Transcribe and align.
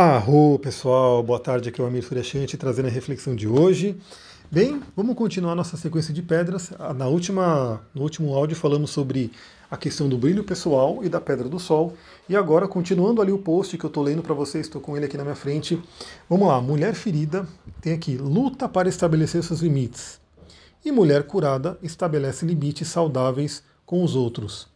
Arro, 0.00 0.60
pessoal, 0.60 1.24
boa 1.24 1.40
tarde, 1.40 1.70
aqui 1.70 1.80
é 1.80 1.84
o 1.84 1.86
Amir 1.88 2.04
Suryashanti 2.04 2.56
trazendo 2.56 2.86
a 2.86 2.88
reflexão 2.88 3.34
de 3.34 3.48
hoje. 3.48 4.00
Bem, 4.48 4.80
vamos 4.94 5.16
continuar 5.16 5.56
nossa 5.56 5.76
sequência 5.76 6.14
de 6.14 6.22
pedras. 6.22 6.70
Na 6.94 7.08
última, 7.08 7.80
no 7.92 8.02
último 8.02 8.32
áudio 8.32 8.56
falamos 8.56 8.90
sobre 8.90 9.32
a 9.68 9.76
questão 9.76 10.08
do 10.08 10.16
brilho 10.16 10.44
pessoal 10.44 11.00
e 11.02 11.08
da 11.08 11.20
pedra 11.20 11.48
do 11.48 11.58
sol. 11.58 11.94
E 12.28 12.36
agora, 12.36 12.68
continuando 12.68 13.20
ali 13.20 13.32
o 13.32 13.38
post 13.38 13.76
que 13.76 13.84
eu 13.84 13.88
estou 13.88 14.04
lendo 14.04 14.22
para 14.22 14.34
vocês, 14.34 14.66
estou 14.66 14.80
com 14.80 14.96
ele 14.96 15.06
aqui 15.06 15.16
na 15.16 15.24
minha 15.24 15.34
frente. 15.34 15.82
Vamos 16.30 16.46
lá, 16.46 16.60
mulher 16.60 16.94
ferida 16.94 17.44
tem 17.80 17.92
aqui, 17.92 18.16
luta 18.16 18.68
para 18.68 18.88
estabelecer 18.88 19.42
seus 19.42 19.62
limites. 19.62 20.20
E 20.84 20.92
mulher 20.92 21.24
curada 21.24 21.76
estabelece 21.82 22.46
limites 22.46 22.86
saudáveis 22.86 23.64
com 23.84 24.04
os 24.04 24.14
outros. 24.14 24.68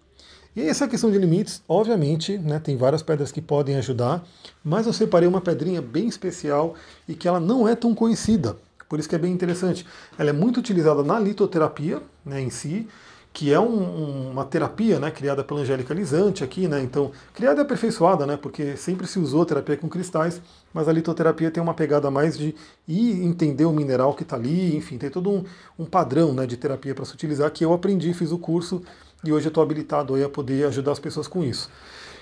E 0.54 0.60
essa 0.60 0.86
questão 0.86 1.10
de 1.10 1.16
limites, 1.16 1.62
obviamente, 1.66 2.36
né, 2.36 2.58
tem 2.58 2.76
várias 2.76 3.02
pedras 3.02 3.32
que 3.32 3.40
podem 3.40 3.76
ajudar, 3.76 4.22
mas 4.62 4.86
eu 4.86 4.92
separei 4.92 5.26
uma 5.26 5.40
pedrinha 5.40 5.80
bem 5.80 6.06
especial 6.06 6.74
e 7.08 7.14
que 7.14 7.26
ela 7.26 7.40
não 7.40 7.66
é 7.66 7.74
tão 7.74 7.94
conhecida. 7.94 8.56
Por 8.86 8.98
isso 8.98 9.08
que 9.08 9.14
é 9.14 9.18
bem 9.18 9.32
interessante. 9.32 9.86
Ela 10.18 10.28
é 10.28 10.32
muito 10.34 10.60
utilizada 10.60 11.02
na 11.02 11.18
litoterapia 11.18 12.02
né, 12.22 12.42
em 12.42 12.50
si, 12.50 12.86
que 13.32 13.50
é 13.50 13.58
um, 13.58 14.30
uma 14.30 14.44
terapia 14.44 14.98
né, 14.98 15.10
criada 15.10 15.42
pela 15.42 15.60
Angélica 15.60 15.94
Lisante 15.94 16.44
aqui, 16.44 16.68
né? 16.68 16.82
Então, 16.82 17.10
criada 17.32 17.62
e 17.62 17.64
aperfeiçoada, 17.64 18.26
né? 18.26 18.36
Porque 18.36 18.76
sempre 18.76 19.06
se 19.06 19.18
usou 19.18 19.46
terapia 19.46 19.78
com 19.78 19.88
cristais, 19.88 20.42
mas 20.74 20.86
a 20.86 20.92
litoterapia 20.92 21.50
tem 21.50 21.62
uma 21.62 21.72
pegada 21.72 22.10
mais 22.10 22.36
de 22.36 22.54
ir 22.86 23.24
entender 23.24 23.64
o 23.64 23.72
mineral 23.72 24.12
que 24.12 24.22
está 24.22 24.36
ali, 24.36 24.76
enfim, 24.76 24.98
tem 24.98 25.08
todo 25.08 25.30
um, 25.30 25.44
um 25.78 25.86
padrão 25.86 26.34
né, 26.34 26.44
de 26.44 26.58
terapia 26.58 26.94
para 26.94 27.06
se 27.06 27.14
utilizar 27.14 27.50
que 27.50 27.64
eu 27.64 27.72
aprendi, 27.72 28.12
fiz 28.12 28.32
o 28.32 28.38
curso 28.38 28.82
e 29.24 29.32
hoje 29.32 29.46
eu 29.46 29.50
estou 29.50 29.62
habilitado 29.62 30.14
a 30.22 30.28
poder 30.28 30.66
ajudar 30.66 30.92
as 30.92 30.98
pessoas 30.98 31.28
com 31.28 31.44
isso. 31.44 31.70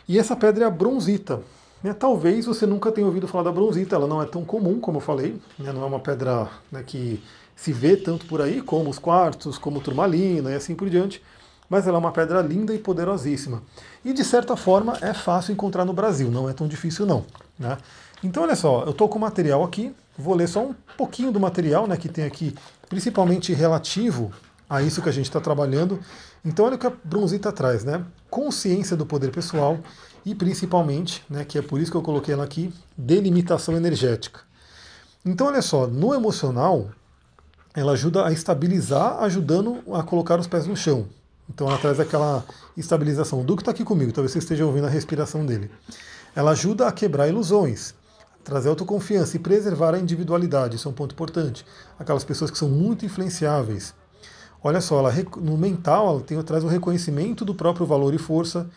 E 0.08 0.18
essa 0.18 0.36
pedra 0.36 0.64
é 0.64 0.66
a 0.66 0.70
bronzita. 0.70 1.40
Né? 1.82 1.92
Talvez 1.92 2.46
você 2.46 2.66
nunca 2.66 2.92
tenha 2.92 3.06
ouvido 3.06 3.26
falar 3.26 3.44
da 3.44 3.52
bronzita, 3.52 3.96
ela 3.96 4.06
não 4.06 4.20
é 4.22 4.26
tão 4.26 4.44
comum, 4.44 4.80
como 4.80 4.98
eu 4.98 5.00
falei, 5.00 5.40
né? 5.58 5.72
não 5.72 5.82
é 5.82 5.86
uma 5.86 6.00
pedra 6.00 6.48
né, 6.70 6.82
que 6.84 7.22
se 7.56 7.72
vê 7.72 7.96
tanto 7.96 8.26
por 8.26 8.40
aí, 8.40 8.60
como 8.60 8.90
os 8.90 8.98
quartos, 8.98 9.58
como 9.58 9.80
turmalina 9.80 10.50
e 10.50 10.54
assim 10.54 10.74
por 10.74 10.88
diante, 10.88 11.22
mas 11.68 11.86
ela 11.86 11.96
é 11.96 12.00
uma 12.00 12.12
pedra 12.12 12.40
linda 12.42 12.74
e 12.74 12.78
poderosíssima. 12.78 13.62
E 14.04 14.12
de 14.12 14.24
certa 14.24 14.56
forma 14.56 14.98
é 15.00 15.14
fácil 15.14 15.52
encontrar 15.52 15.84
no 15.84 15.92
Brasil, 15.92 16.30
não 16.30 16.48
é 16.48 16.52
tão 16.52 16.66
difícil 16.66 17.06
não. 17.06 17.24
Né? 17.58 17.78
Então 18.22 18.42
olha 18.42 18.56
só, 18.56 18.82
eu 18.84 18.90
estou 18.90 19.08
com 19.08 19.18
o 19.18 19.20
material 19.20 19.62
aqui, 19.62 19.94
vou 20.18 20.34
ler 20.34 20.48
só 20.48 20.62
um 20.62 20.74
pouquinho 20.96 21.30
do 21.30 21.40
material 21.40 21.86
né, 21.86 21.96
que 21.96 22.08
tem 22.08 22.24
aqui, 22.24 22.54
principalmente 22.88 23.52
relativo 23.52 24.32
a 24.70 24.80
isso 24.80 25.02
que 25.02 25.08
a 25.08 25.12
gente 25.12 25.26
está 25.26 25.40
trabalhando. 25.40 25.98
Então 26.44 26.64
olha 26.64 26.76
o 26.76 26.78
que 26.78 26.86
a 26.86 26.92
bronzita 27.02 27.50
traz, 27.50 27.82
né? 27.82 28.06
Consciência 28.30 28.96
do 28.96 29.04
poder 29.04 29.32
pessoal 29.32 29.80
e 30.24 30.34
principalmente, 30.34 31.24
né, 31.28 31.44
que 31.44 31.58
é 31.58 31.62
por 31.62 31.80
isso 31.80 31.90
que 31.90 31.96
eu 31.96 32.02
coloquei 32.02 32.34
ela 32.34 32.44
aqui, 32.44 32.72
delimitação 32.96 33.76
energética. 33.76 34.40
Então 35.24 35.48
olha 35.48 35.62
só, 35.62 35.86
no 35.86 36.14
emocional, 36.14 36.90
ela 37.74 37.92
ajuda 37.92 38.26
a 38.26 38.32
estabilizar, 38.32 39.18
ajudando 39.22 39.82
a 39.92 40.02
colocar 40.02 40.38
os 40.38 40.46
pés 40.46 40.66
no 40.66 40.76
chão. 40.76 41.06
Então 41.48 41.66
ela 41.66 41.78
traz 41.78 41.98
aquela 41.98 42.44
estabilização. 42.76 43.40
O 43.40 43.44
Duque 43.44 43.62
está 43.62 43.72
aqui 43.72 43.82
comigo, 43.82 44.12
talvez 44.12 44.30
você 44.30 44.38
esteja 44.38 44.64
ouvindo 44.64 44.86
a 44.86 44.90
respiração 44.90 45.44
dele. 45.44 45.70
Ela 46.34 46.52
ajuda 46.52 46.86
a 46.86 46.92
quebrar 46.92 47.28
ilusões, 47.28 47.94
trazer 48.44 48.68
autoconfiança 48.68 49.36
e 49.36 49.40
preservar 49.40 49.94
a 49.94 49.98
individualidade, 49.98 50.76
isso 50.76 50.86
é 50.86 50.90
um 50.90 50.94
ponto 50.94 51.12
importante. 51.12 51.66
Aquelas 51.98 52.24
pessoas 52.24 52.50
que 52.50 52.58
são 52.58 52.68
muito 52.68 53.04
influenciáveis, 53.04 53.94
Olha 54.62 54.80
só, 54.80 54.98
ela, 54.98 55.12
no 55.40 55.56
mental 55.56 56.08
ela 56.08 56.20
tem, 56.20 56.40
traz 56.42 56.62
o 56.62 56.68
reconhecimento 56.68 57.44
do 57.44 57.54
próprio 57.54 57.86
valor 57.86 58.12
e 58.12 58.18
força, 58.18 58.68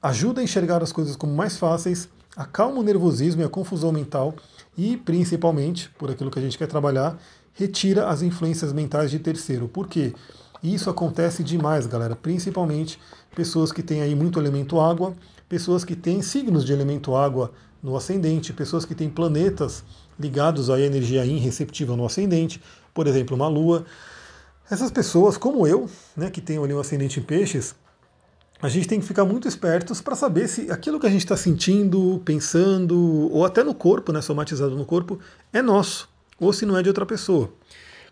ajuda 0.00 0.40
a 0.40 0.44
enxergar 0.44 0.82
as 0.82 0.92
coisas 0.92 1.16
como 1.16 1.34
mais 1.34 1.56
fáceis, 1.56 2.08
acalma 2.36 2.78
o 2.78 2.82
nervosismo 2.82 3.42
e 3.42 3.44
a 3.44 3.48
confusão 3.48 3.90
mental 3.90 4.34
e, 4.78 4.96
principalmente, 4.96 5.90
por 5.98 6.10
aquilo 6.10 6.30
que 6.30 6.38
a 6.38 6.42
gente 6.42 6.56
quer 6.56 6.68
trabalhar, 6.68 7.18
retira 7.52 8.08
as 8.08 8.22
influências 8.22 8.72
mentais 8.72 9.10
de 9.10 9.18
terceiro. 9.18 9.66
Por 9.66 9.88
quê? 9.88 10.14
Isso 10.62 10.88
acontece 10.88 11.42
demais, 11.42 11.86
galera, 11.86 12.14
principalmente 12.14 13.00
pessoas 13.34 13.72
que 13.72 13.82
têm 13.82 14.02
aí 14.02 14.14
muito 14.14 14.38
elemento 14.38 14.78
água, 14.78 15.14
pessoas 15.48 15.84
que 15.84 15.96
têm 15.96 16.22
signos 16.22 16.64
de 16.64 16.72
elemento 16.72 17.16
água 17.16 17.50
no 17.82 17.96
ascendente, 17.96 18.52
pessoas 18.52 18.84
que 18.84 18.94
têm 18.94 19.08
planetas 19.08 19.82
ligados 20.18 20.68
à 20.68 20.78
energia 20.78 21.24
yin 21.24 21.38
receptiva 21.38 21.96
no 21.96 22.04
ascendente, 22.04 22.62
por 22.92 23.06
exemplo, 23.06 23.34
uma 23.34 23.48
lua. 23.48 23.84
Essas 24.70 24.90
pessoas, 24.90 25.36
como 25.36 25.66
eu, 25.66 25.90
né, 26.16 26.30
que 26.30 26.40
tenho 26.40 26.62
ali 26.62 26.72
um 26.72 26.78
ascendente 26.78 27.18
em 27.18 27.22
peixes, 27.22 27.74
a 28.62 28.68
gente 28.68 28.86
tem 28.86 29.00
que 29.00 29.06
ficar 29.06 29.24
muito 29.24 29.48
espertos 29.48 30.00
para 30.00 30.14
saber 30.14 30.46
se 30.46 30.70
aquilo 30.70 31.00
que 31.00 31.06
a 31.06 31.10
gente 31.10 31.22
está 31.22 31.36
sentindo, 31.36 32.22
pensando, 32.24 32.96
ou 33.32 33.44
até 33.44 33.64
no 33.64 33.74
corpo, 33.74 34.12
né, 34.12 34.22
somatizado 34.22 34.76
no 34.76 34.84
corpo, 34.84 35.18
é 35.52 35.60
nosso, 35.60 36.08
ou 36.38 36.52
se 36.52 36.64
não 36.64 36.76
é 36.76 36.82
de 36.82 36.88
outra 36.88 37.04
pessoa. 37.04 37.50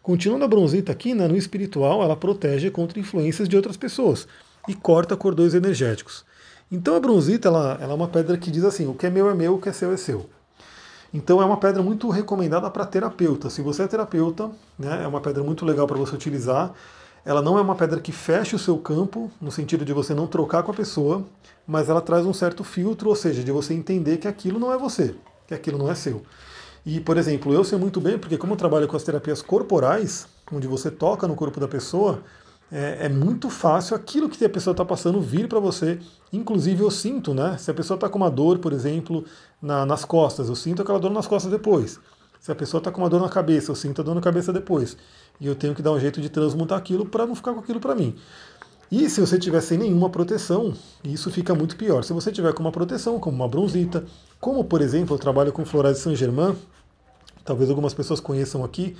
Continuando 0.03 0.45
a 0.45 0.49
bronzita 0.49 0.91
aqui, 0.91 1.15
né, 1.15 1.29
no 1.29 1.37
espiritual, 1.37 2.03
ela 2.03 2.17
protege 2.17 2.71
contra 2.71 2.99
influências 2.99 3.49
de 3.49 3.55
outras 3.55 3.77
pessoas 3.77 4.27
e 4.67 4.75
corta 4.75 5.17
cordões 5.17 5.55
energéticos. 5.55 6.25
Então 6.73 6.97
a 6.97 7.01
bronzita 7.01 7.47
ela, 7.47 7.79
ela 7.81 7.93
é 7.93 7.95
uma 7.95 8.09
pedra 8.09 8.37
que 8.37 8.51
diz 8.51 8.65
assim: 8.65 8.87
o 8.87 8.95
que 8.95 9.07
é 9.07 9.11
meu 9.11 9.31
é 9.31 9.35
meu, 9.35 9.55
o 9.55 9.61
que 9.61 9.69
é 9.69 9.73
seu 9.73 9.93
é 9.93 9.97
seu. 9.97 10.29
Então 11.13 11.41
é 11.41 11.45
uma 11.45 11.57
pedra 11.57 11.83
muito 11.83 12.09
recomendada 12.11 12.71
para 12.71 12.85
terapeuta. 12.85 13.49
Se 13.49 13.63
você 13.63 13.85
é 13.85 13.87
terapeuta, 13.87 14.51
né, 14.79 15.03
é 15.05 15.07
uma 15.07 15.21
pedra 15.21 15.43
muito 15.43 15.65
legal 15.65 15.87
para 15.87 15.97
você 15.97 16.15
utilizar. 16.15 16.73
Ela 17.25 17.43
não 17.43 17.59
é 17.59 17.61
uma 17.61 17.75
pedra 17.75 18.01
que 18.01 18.13
fecha 18.13 18.57
o 18.57 18.59
seu 18.59 18.79
campo, 18.79 19.31
no 19.41 19.51
sentido 19.51 19.85
de 19.85 19.93
você 19.93 20.15
não 20.15 20.27
trocar 20.27 20.63
com 20.63 20.71
a 20.71 20.75
pessoa, 20.75 21.25
mas 21.67 21.89
ela 21.89 22.01
traz 22.01 22.25
um 22.25 22.33
certo 22.33 22.63
filtro, 22.65 23.09
ou 23.09 23.17
seja, 23.17 23.43
de 23.43 23.53
você 23.53 23.75
entender 23.75 24.19
que 24.19 24.29
aquilo 24.29 24.59
não 24.59 24.73
é 24.73 24.79
você, 24.79 25.15
que 25.47 25.55
aquilo 25.55 25.79
não 25.79 25.91
é 25.91 25.95
seu. 25.95 26.23
E, 26.87 27.01
por 27.01 27.19
exemplo, 27.19 27.53
eu 27.53 27.65
sei 27.65 27.77
muito 27.77 28.01
bem, 28.01 28.19
porque 28.19 28.39
como 28.39 28.55
eu 28.55 28.57
trabalho 28.57 28.89
com 28.89 28.97
as 28.97 29.03
terapias 29.03 29.43
corporais, 29.43 30.27
onde 30.51 30.67
você 30.67 30.91
toca 30.91 31.27
no 31.29 31.35
corpo 31.35 31.61
da 31.61 31.69
pessoa, 31.69 32.23
é, 32.71 33.07
é 33.07 33.09
muito 33.09 33.49
fácil 33.49 33.97
aquilo 33.97 34.29
que 34.29 34.45
a 34.45 34.49
pessoa 34.49 34.73
está 34.73 34.85
passando 34.85 35.21
vir 35.21 35.49
para 35.49 35.59
você. 35.59 35.99
Inclusive 36.33 36.83
eu 36.83 36.91
sinto, 36.91 37.33
né? 37.33 37.57
Se 37.59 37.71
a 37.71 37.75
pessoa 37.75 37.97
está 37.97 38.09
com 38.09 38.19
uma 38.19 38.31
dor, 38.31 38.59
por 38.59 38.73
exemplo, 38.73 39.25
na, 39.61 39.87
nas 39.87 40.05
costas, 40.05 40.49
eu 40.49 40.55
sinto 40.55 40.83
aquela 40.83 40.99
dor 40.99 41.11
nas 41.11 41.27
costas 41.27 41.51
depois. 41.51 41.99
Se 42.41 42.53
a 42.53 42.55
pessoa 42.55 42.79
está 42.79 42.91
com 42.91 43.01
uma 43.01 43.11
dor 43.11 43.21
na 43.21 43.29
cabeça, 43.29 43.71
eu 43.71 43.75
sinto 43.75 44.01
a 44.01 44.05
dor 44.05 44.15
na 44.15 44.21
cabeça 44.21 44.53
depois. 44.53 44.97
E 45.41 45.47
eu 45.47 45.55
tenho 45.55 45.75
que 45.75 45.83
dar 45.83 45.93
um 45.93 46.01
jeito 46.01 46.21
de 46.21 46.29
transmutar 46.29 46.79
aquilo 46.79 47.07
para 47.07 47.27
não 47.27 47.35
ficar 47.35 47.53
com 47.53 47.61
aquilo 47.61 47.81
para 47.81 47.95
mim. 47.95 48.15
E 48.91 49.09
se 49.11 49.21
você 49.21 49.39
tiver 49.39 49.61
sem 49.61 49.77
nenhuma 49.77 50.09
proteção, 50.09 50.73
isso 51.05 51.31
fica 51.31 51.55
muito 51.55 51.77
pior. 51.77 52.03
Se 52.05 52.13
você 52.13 52.33
tiver 52.33 52.55
com 52.55 52.63
uma 52.63 52.73
proteção, 52.73 53.19
como 53.19 53.37
uma 53.37 53.49
bronzita, 53.49 54.05
como 54.41 54.65
por 54.65 54.81
exemplo, 54.81 55.15
eu 55.15 55.19
trabalho 55.19 55.53
com 55.53 55.65
florais 55.65 55.99
de 55.99 56.03
Saint-Germain, 56.03 56.57
talvez 57.49 57.71
algumas 57.71 57.95
pessoas 57.95 58.21
conheçam 58.21 58.63
aqui, 58.63 58.95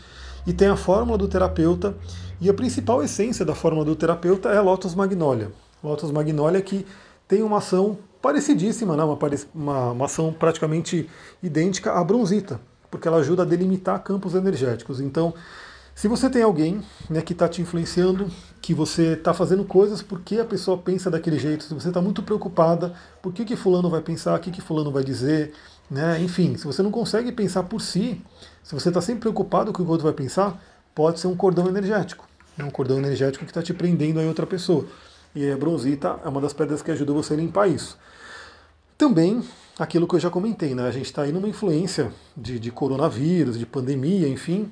e 0.47 0.55
tem 0.55 0.69
a 0.69 0.77
fórmula 0.77 1.19
do 1.19 1.29
terapeuta, 1.29 1.95
e 2.41 2.49
a 2.49 2.55
principal 2.55 3.03
essência 3.03 3.45
da 3.45 3.55
fórmula 3.55 3.85
do 3.85 3.95
terapeuta 3.95 4.49
é 4.49 4.57
a 4.57 4.63
Lotus 4.63 4.95
Magnolia. 4.95 5.53
Lotus 5.85 6.11
Magnolia 6.11 6.63
que 6.63 6.87
tem 7.29 7.43
uma 7.43 7.59
ação 7.59 7.99
parecidíssima, 8.23 8.97
né? 8.97 9.05
uma, 9.05 9.19
uma, 9.55 9.91
uma 9.93 10.05
ação 10.07 10.33
praticamente 10.33 11.09
idêntica 11.43 11.93
à 11.93 12.03
bronzita, 12.03 12.59
porque 12.91 13.07
ela 13.07 13.19
ajuda 13.19 13.43
a 13.43 13.45
delimitar 13.45 14.03
campos 14.03 14.35
energéticos. 14.35 14.99
Então, 14.99 15.35
se 15.99 16.07
você 16.07 16.31
tem 16.31 16.45
alguém 16.45 16.81
né, 17.11 17.21
que 17.21 17.33
está 17.33 17.49
te 17.49 17.61
influenciando, 17.61 18.31
que 18.63 18.73
você 18.73 19.15
está 19.15 19.35
fazendo 19.35 19.65
coisas 19.65 20.01
porque 20.01 20.39
a 20.39 20.45
pessoa 20.45 20.79
pensa 20.79 21.11
daquele 21.11 21.41
jeito, 21.41 21.65
se 21.65 21.75
você 21.75 21.89
está 21.89 22.01
muito 22.01 22.23
preocupada, 22.23 22.95
por 23.21 23.33
que, 23.33 23.45
que 23.45 23.57
fulano 23.57 23.91
vai 23.91 24.01
pensar, 24.01 24.37
o 24.37 24.39
que, 24.39 24.53
que 24.53 24.61
fulano 24.61 24.93
vai 24.93 25.03
dizer, 25.03 25.53
né? 25.91 26.23
enfim, 26.23 26.57
se 26.57 26.65
você 26.65 26.85
não 26.85 26.93
consegue 26.93 27.33
pensar 27.33 27.65
por 27.65 27.81
si, 27.81 28.25
se 28.63 28.77
você 28.77 28.91
está 28.91 29.01
sempre 29.01 29.23
preocupado 29.23 29.73
com 29.73 29.83
o 29.83 29.85
que 29.85 29.89
o 29.89 29.91
outro 29.91 30.05
vai 30.05 30.13
pensar, 30.13 30.63
pode 30.95 31.19
ser 31.19 31.27
um 31.27 31.35
cordão 31.35 31.67
energético. 31.67 32.29
É 32.57 32.63
um 32.63 32.71
cordão 32.71 32.99
energético 32.99 33.45
que 33.45 33.51
está 33.51 33.61
te 33.61 33.75
prendendo 33.75 34.21
a 34.21 34.23
outra 34.23 34.47
pessoa. 34.47 34.87
E 35.35 35.51
a 35.51 35.57
bronzita 35.57 36.21
é 36.25 36.29
uma 36.29 36.41
das 36.41 36.53
pedras 36.53 36.81
que 36.81 36.93
ajuda 36.93 37.13
você 37.13 37.35
a 37.35 37.37
limpar 37.37 37.67
isso. 37.67 37.99
Também, 38.97 39.43
aquilo 39.77 40.07
que 40.07 40.15
eu 40.15 40.21
já 40.21 40.31
comentei, 40.31 40.77
né? 40.77 40.87
a 40.87 40.93
gente 40.93 41.07
está 41.07 41.23
aí 41.23 41.33
numa 41.33 41.49
influência 41.49 42.13
de, 42.37 42.61
de 42.61 42.71
coronavírus, 42.71 43.59
de 43.59 43.67
pandemia, 43.67 44.29
enfim, 44.29 44.71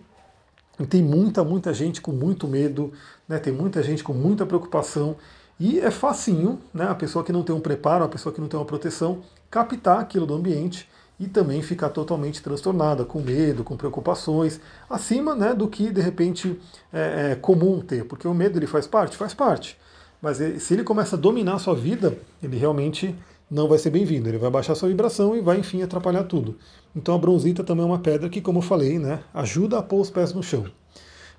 e 0.78 0.86
tem 0.86 1.02
muita, 1.02 1.42
muita 1.42 1.72
gente 1.72 2.00
com 2.00 2.12
muito 2.12 2.46
medo, 2.46 2.92
né? 3.28 3.38
tem 3.38 3.52
muita 3.52 3.82
gente 3.82 4.04
com 4.04 4.12
muita 4.12 4.44
preocupação, 4.44 5.16
e 5.58 5.80
é 5.80 5.90
facinho, 5.90 6.60
né? 6.72 6.86
a 6.88 6.94
pessoa 6.94 7.24
que 7.24 7.32
não 7.32 7.42
tem 7.42 7.54
um 7.54 7.60
preparo, 7.60 8.04
a 8.04 8.08
pessoa 8.08 8.32
que 8.32 8.40
não 8.40 8.48
tem 8.48 8.58
uma 8.58 8.66
proteção, 8.66 9.22
captar 9.50 10.00
aquilo 10.00 10.26
do 10.26 10.34
ambiente 10.34 10.88
e 11.18 11.26
também 11.26 11.62
ficar 11.62 11.88
totalmente 11.88 12.42
transtornada, 12.42 13.04
com 13.04 13.22
medo, 13.22 13.64
com 13.64 13.76
preocupações, 13.76 14.60
acima 14.88 15.34
né, 15.34 15.54
do 15.54 15.66
que 15.66 15.90
de 15.90 16.00
repente 16.00 16.60
é, 16.92 17.32
é 17.32 17.34
comum 17.36 17.80
ter, 17.80 18.04
porque 18.04 18.28
o 18.28 18.34
medo 18.34 18.58
ele 18.58 18.66
faz 18.66 18.86
parte? 18.86 19.16
Faz 19.16 19.32
parte. 19.32 19.78
Mas 20.20 20.38
se 20.38 20.74
ele 20.74 20.82
começa 20.82 21.16
a 21.16 21.18
dominar 21.18 21.54
a 21.54 21.58
sua 21.58 21.74
vida, 21.74 22.16
ele 22.42 22.56
realmente 22.56 23.14
não 23.50 23.68
vai 23.68 23.78
ser 23.78 23.90
bem-vindo, 23.90 24.28
ele 24.28 24.38
vai 24.38 24.50
baixar 24.50 24.74
sua 24.74 24.88
vibração 24.88 25.36
e 25.36 25.40
vai, 25.40 25.58
enfim, 25.58 25.82
atrapalhar 25.82 26.24
tudo. 26.24 26.56
Então 26.94 27.14
a 27.14 27.18
bronzita 27.18 27.62
também 27.62 27.84
é 27.84 27.86
uma 27.86 27.98
pedra 27.98 28.28
que, 28.28 28.40
como 28.40 28.58
eu 28.58 28.62
falei, 28.62 28.98
né, 28.98 29.20
ajuda 29.32 29.78
a 29.78 29.82
pôr 29.82 30.00
os 30.00 30.10
pés 30.10 30.32
no 30.32 30.42
chão. 30.42 30.66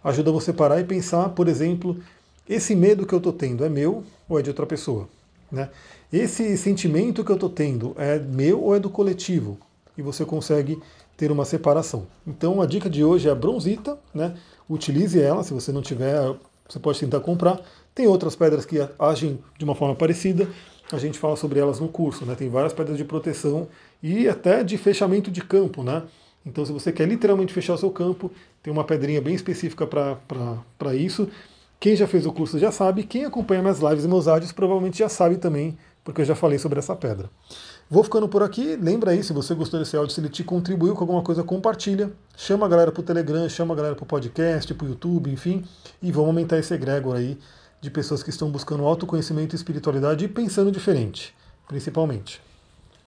Ajuda 0.03 0.31
você 0.31 0.53
parar 0.53 0.79
e 0.79 0.83
pensar, 0.83 1.29
por 1.29 1.47
exemplo, 1.47 1.97
esse 2.47 2.75
medo 2.75 3.05
que 3.05 3.13
eu 3.13 3.17
estou 3.17 3.33
tendo 3.33 3.65
é 3.65 3.69
meu 3.69 4.03
ou 4.29 4.39
é 4.39 4.41
de 4.41 4.49
outra 4.49 4.65
pessoa? 4.65 5.09
Né? 5.51 5.69
Esse 6.11 6.57
sentimento 6.57 7.23
que 7.23 7.31
eu 7.31 7.35
estou 7.35 7.49
tendo 7.49 7.93
é 7.97 8.19
meu 8.19 8.61
ou 8.61 8.75
é 8.75 8.79
do 8.79 8.89
coletivo? 8.89 9.57
e 9.97 10.01
você 10.01 10.23
consegue 10.23 10.79
ter 11.17 11.31
uma 11.31 11.43
separação. 11.43 12.05
Então 12.25 12.61
a 12.61 12.65
dica 12.65 12.89
de 12.89 13.03
hoje 13.03 13.27
é 13.27 13.31
a 13.31 13.35
bronzita, 13.35 13.97
né? 14.13 14.35
Utilize 14.69 15.19
ela, 15.19 15.43
se 15.43 15.53
você 15.53 15.71
não 15.71 15.81
tiver, 15.81 16.35
você 16.67 16.77
pode 16.77 16.99
tentar 16.99 17.19
comprar. 17.21 17.59
Tem 17.95 18.05
outras 18.05 18.35
pedras 18.35 18.65
que 18.65 18.77
agem 18.99 19.39
de 19.57 19.65
uma 19.65 19.73
forma 19.73 19.95
parecida, 19.95 20.47
a 20.91 20.97
gente 20.97 21.19
fala 21.19 21.35
sobre 21.35 21.59
elas 21.59 21.79
no 21.79 21.87
curso, 21.87 22.25
né? 22.25 22.35
Tem 22.35 22.49
várias 22.49 22.73
pedras 22.73 22.97
de 22.97 23.03
proteção 23.03 23.67
e 24.01 24.27
até 24.27 24.63
de 24.63 24.77
fechamento 24.77 25.29
de 25.29 25.41
campo, 25.41 25.83
né? 25.83 26.03
Então, 26.45 26.65
se 26.65 26.71
você 26.71 26.91
quer 26.91 27.07
literalmente 27.07 27.53
fechar 27.53 27.73
o 27.73 27.77
seu 27.77 27.91
campo, 27.91 28.31
tem 28.63 28.71
uma 28.71 28.85
pedrinha 28.85 29.21
bem 29.21 29.35
específica 29.35 29.85
para 29.85 30.95
isso. 30.95 31.27
Quem 31.79 31.95
já 31.95 32.07
fez 32.07 32.25
o 32.25 32.31
curso 32.31 32.57
já 32.57 32.71
sabe, 32.71 33.03
quem 33.03 33.25
acompanha 33.25 33.61
minhas 33.61 33.79
lives 33.79 34.05
e 34.05 34.07
meus 34.07 34.27
áudios 34.27 34.51
provavelmente 34.51 34.99
já 34.99 35.09
sabe 35.09 35.37
também, 35.37 35.77
porque 36.03 36.21
eu 36.21 36.25
já 36.25 36.35
falei 36.35 36.57
sobre 36.57 36.79
essa 36.79 36.95
pedra. 36.95 37.29
Vou 37.89 38.03
ficando 38.03 38.27
por 38.27 38.41
aqui. 38.41 38.75
Lembra 38.77 39.11
aí, 39.11 39.23
se 39.23 39.31
você 39.31 39.53
gostou 39.53 39.79
desse 39.79 39.95
áudio, 39.95 40.13
se 40.13 40.21
ele 40.21 40.29
te 40.29 40.43
contribuiu 40.43 40.93
com 40.93 41.01
alguma 41.01 41.21
coisa, 41.21 41.43
compartilha. 41.43 42.11
Chama 42.35 42.65
a 42.65 42.69
galera 42.69 42.91
para 42.91 43.01
o 43.01 43.03
Telegram, 43.03 43.47
chama 43.47 43.73
a 43.73 43.77
galera 43.77 43.95
para 43.95 44.03
o 44.03 44.07
podcast, 44.07 44.73
para 44.73 44.85
o 44.85 44.89
YouTube, 44.89 45.29
enfim. 45.31 45.63
E 46.01 46.11
vamos 46.11 46.29
aumentar 46.29 46.57
esse 46.57 46.73
egrégor 46.73 47.15
aí 47.15 47.37
de 47.81 47.91
pessoas 47.91 48.23
que 48.23 48.29
estão 48.29 48.49
buscando 48.49 48.83
autoconhecimento 48.85 49.55
e 49.55 49.57
espiritualidade 49.57 50.25
e 50.25 50.27
pensando 50.27 50.71
diferente, 50.71 51.35
principalmente. 51.67 52.41